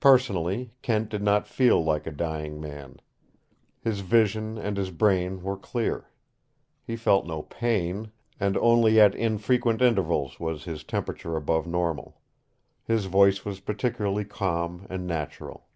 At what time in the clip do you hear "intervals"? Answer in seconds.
9.80-10.38